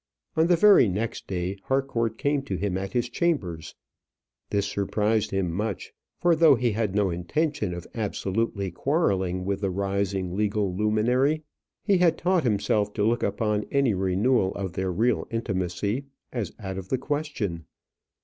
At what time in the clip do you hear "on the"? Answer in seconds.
0.35-0.55